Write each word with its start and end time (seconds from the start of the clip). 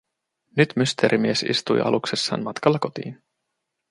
Nyt 0.57 0.73
Mysteerimies 0.75 1.41
istui 1.43 1.81
aluksessaan 1.81 2.43
matkalla 2.43 2.79
kotiin. 2.79 3.23